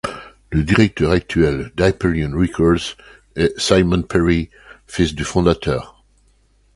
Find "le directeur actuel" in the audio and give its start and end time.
0.51-1.71